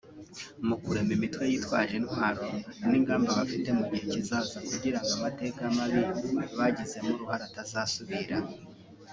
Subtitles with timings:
[0.67, 2.45] mu kurema imitwe yitwaje intwaro
[2.89, 6.01] n’ingamba bafite mu gihe kizaza kugira ngo amateka mabi
[6.57, 8.37] bagizemo uruhare atazasubira